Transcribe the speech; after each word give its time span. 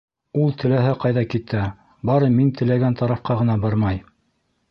Ул 0.43 0.53
теләһә 0.61 0.93
ҡайҙа 1.03 1.23
китә, 1.33 1.61
бары 2.11 2.31
мин 2.39 2.49
теләгән 2.61 2.99
тарафҡа 3.03 3.39
ғына 3.43 3.61
бармай. 3.67 4.01